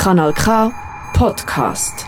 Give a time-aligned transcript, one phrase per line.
[0.00, 0.72] Kanal K
[1.12, 2.06] Podcast.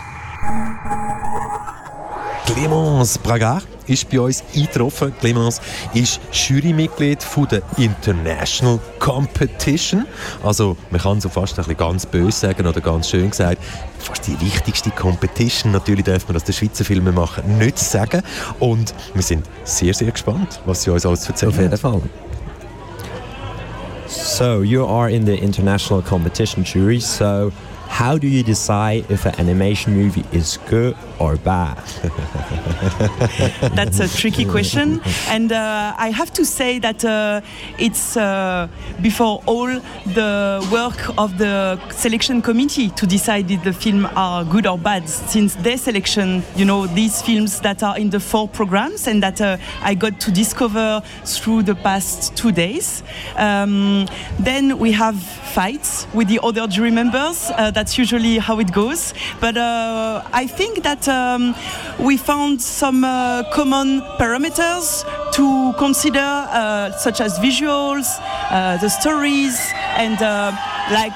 [2.47, 5.13] Clémence Braga ist bei uns eingetroffen.
[5.21, 5.61] Clémence
[5.93, 10.07] ist Jurymitglied von der International Competition.
[10.43, 13.61] Also man kann so fast ein bisschen ganz böse sagen oder ganz schön gesagt,
[13.99, 15.71] fast die wichtigste Competition.
[15.71, 18.23] Natürlich darf man das der Schweizer Filme machen nicht sagen.
[18.57, 21.51] Und wir sind sehr, sehr gespannt, was sie uns alles erzählen.
[21.51, 22.01] Auf jeden Fall.
[24.07, 26.99] So you are in the international competition jury.
[26.99, 27.51] So
[27.93, 31.77] how do you decide if an animation movie is good or bad?
[33.75, 37.41] That's a tricky question, and uh, I have to say that uh,
[37.77, 38.67] it's uh,
[39.01, 39.67] before all
[40.13, 45.07] the work of the selection committee to decide if the film are good or bad.
[45.07, 49.41] Since their selection, you know, these films that are in the four programs and that
[49.41, 53.03] uh, I got to discover through the past two days.
[53.35, 54.07] Um,
[54.39, 55.21] then we have
[55.53, 57.51] fights with the other jury members.
[57.51, 59.13] Uh, that's usually how it goes.
[59.39, 61.55] But uh, I think that um,
[61.99, 65.03] we found some uh, common parameters
[65.33, 68.05] to consider, uh, such as visuals,
[68.49, 69.59] uh, the stories,
[69.97, 70.51] and uh,
[70.91, 71.13] like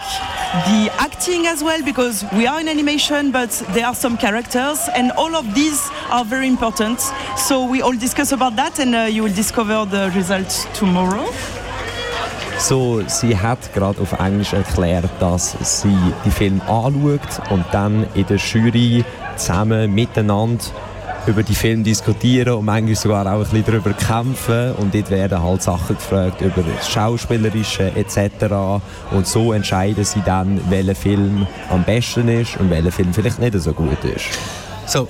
[0.67, 5.11] the acting as well, because we are in animation, but there are some characters, and
[5.11, 6.99] all of these are very important.
[7.37, 11.27] So we all discuss about that, and uh, you will discover the results tomorrow.
[12.59, 18.25] So, sie hat gerade auf Englisch erklärt, dass sie die Film anschaut und dann in
[18.25, 19.05] der Jury
[19.35, 20.63] zusammen miteinander
[21.27, 25.43] über die Film diskutieren und manchmal sogar auch ein bisschen darüber kämpfen und dort werden
[25.43, 28.81] halt Sachen gefragt über das Schauspielerische etc.
[29.11, 33.59] und so entscheiden sie dann, welcher Film am besten ist und welcher Film vielleicht nicht
[33.59, 34.25] so gut ist.
[34.85, 35.07] So,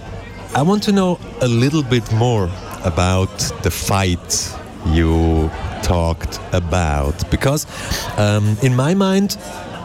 [0.55, 2.49] I want to know a little bit more
[2.83, 3.29] about
[3.63, 4.51] the fight
[4.91, 5.36] you
[5.87, 7.65] talked about because
[8.17, 9.37] um, in my mind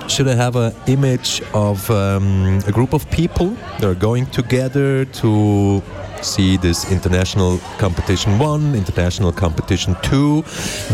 [0.09, 5.05] should I have an image of um, a group of people that are going together
[5.05, 5.83] to
[6.23, 10.45] see this international competition one, international competition two,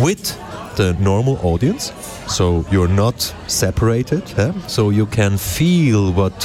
[0.01, 0.37] with
[0.77, 1.93] the normal audience.
[2.29, 4.53] So you're not separated, eh?
[4.67, 6.45] so you can feel what,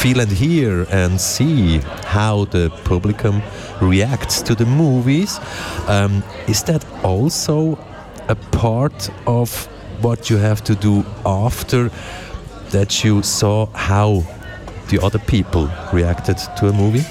[0.00, 3.42] feel and hear and see how the publicum
[3.80, 5.40] reacts to the movies.
[5.88, 7.78] Um, is that also
[8.28, 9.66] a part of
[10.02, 11.90] what you have to do after
[12.70, 14.24] that you saw how
[14.88, 17.04] the other people reacted to a movie?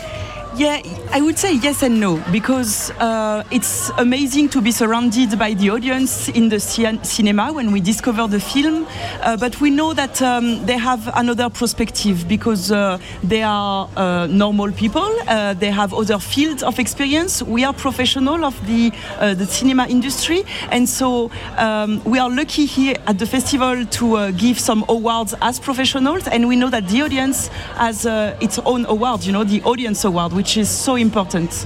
[0.62, 0.80] Yeah,
[1.12, 5.72] I would say yes and no because uh, it's amazing to be surrounded by the
[5.72, 8.86] audience in the cin- cinema when we discover the film.
[9.24, 14.28] Uh, but we know that um, they have another perspective because uh, they are uh,
[14.28, 15.10] normal people.
[15.28, 17.42] Uh, they have other fields of experience.
[17.42, 22.68] We are professional of the uh, the cinema industry, and so um, we are lucky
[22.68, 26.28] here at the festival to give some awards as professionals.
[26.28, 28.06] And we know that the audience has
[28.40, 29.26] its own award.
[29.26, 31.66] You know, the audience award which is so important.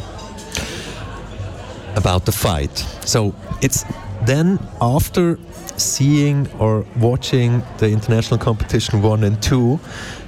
[1.95, 2.77] About the fight.
[3.05, 3.85] So it's
[4.25, 5.39] then after
[5.77, 9.79] seeing or watching the international competition one and two,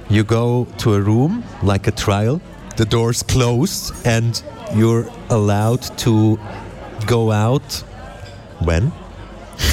[0.08, 2.40] you go to a room like a trial,
[2.76, 4.42] the doors closed, and
[4.74, 6.38] you're allowed to
[7.06, 7.84] go out
[8.60, 8.92] when?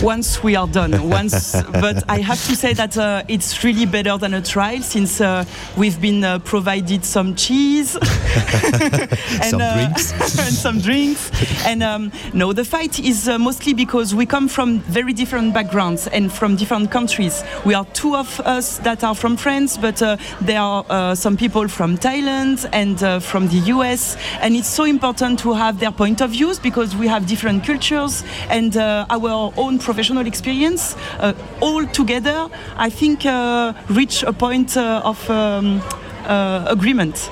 [0.02, 1.10] Once we are done.
[1.10, 5.22] Once, but I have to say that uh, it's really better than a trial since
[5.22, 5.46] uh,
[5.78, 11.32] we've been uh, provided some cheese and some drinks and some drinks.
[11.66, 16.08] And um, no, the fight is uh, mostly because we come from very different backgrounds
[16.08, 17.44] and from different countries.
[17.66, 21.38] We are two of us that are from France, but uh, there are uh, some
[21.38, 24.18] people from Thailand and from the US.
[24.42, 28.24] And it's so important to have their point of views because we have different cultures
[28.50, 35.02] and our own professional experience, uh, all together, I think uh, reach a point uh,
[35.04, 35.82] of um,
[36.28, 37.30] agreement.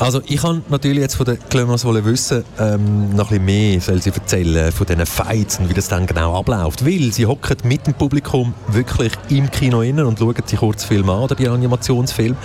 [0.00, 3.80] Also ich kann natürlich jetzt von der Clemens wollen wissen, ähm, noch ein bisschen mehr
[3.80, 6.86] soll sie erzählen von diesen Fights und wie das dann genau abläuft.
[6.86, 11.22] Weil sie hocken mit dem Publikum wirklich im Kino innen und schauen sich Kurzfilme an,
[11.22, 12.36] oder Animationsfilm.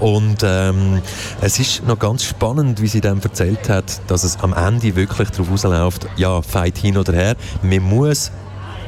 [0.00, 1.02] Und ähm,
[1.42, 5.28] es ist noch ganz spannend, wie sie dann erzählt hat, dass es am Ende wirklich
[5.28, 7.36] darauf rausläuft, ja, Fight hin oder her.
[7.62, 8.32] Man muss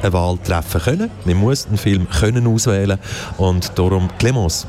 [0.05, 1.11] eine Wahl treffen können.
[1.25, 2.99] Man muss einen Film können auswählen
[3.37, 4.67] und darum Clemens.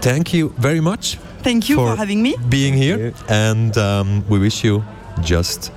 [0.00, 1.18] Thank you very much.
[1.42, 2.34] Thank you for, for having me.
[2.48, 4.82] Being here and um, we wish you
[5.24, 5.72] just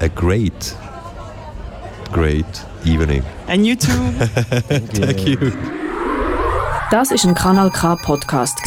[0.00, 0.76] a great,
[2.12, 2.46] great
[2.84, 3.22] evening.
[3.48, 3.88] And you too.
[4.68, 5.52] Thank you.
[6.90, 8.58] Das ist ein Kanal K Podcast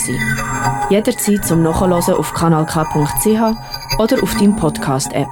[0.92, 5.28] Jederzeit zum Nachhören auf kanalk.ch oder auf deinem Podcast App.